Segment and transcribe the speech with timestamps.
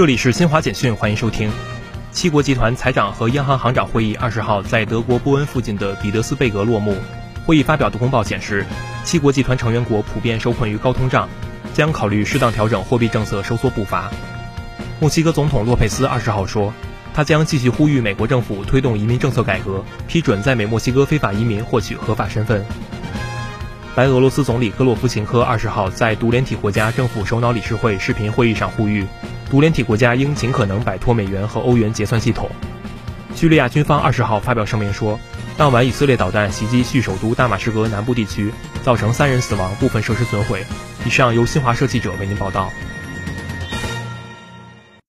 [0.00, 1.52] 这里是新华简讯，欢迎收听。
[2.10, 6.96] 七国集团财长和央行行长会议二十号在德国波恩附近的彼得斯贝格落幕。
[7.44, 8.64] 会议发表的公报显示，
[9.04, 11.28] 七国集团成员国普遍受困于高通胀，
[11.74, 14.10] 将考虑适当调整货币政策收缩步伐。
[15.00, 16.72] 墨西哥总统洛佩斯二十号说，
[17.12, 22.64] 他将继续呼吁美国政府推动移民政策改革，批准在美墨西哥非法移民获取合法身份。
[23.94, 29.06] 白俄罗斯总理戈洛夫琴科二十号在独联体国家政府首脑理事会视频会议上呼吁。
[29.50, 32.48] 独联体国家应尽可能摆脱美元和欧元结算系统。
[33.34, 35.18] 叙利亚军方二十号发表声明说，
[35.56, 40.64] 当晚以色列导弹袭击叙首都大马士革南部地区，造成三人死亡，部分设施损毁。
[41.04, 42.70] 以上由新华社记者为您报道。